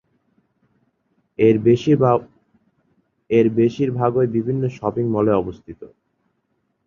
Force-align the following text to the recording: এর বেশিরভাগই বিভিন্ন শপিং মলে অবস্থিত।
এর 3.29 3.45
বেশিরভাগই 3.57 4.27
বিভিন্ন 4.35 4.63
শপিং 4.77 5.05
মলে 5.15 5.31
অবস্থিত। 5.33 5.81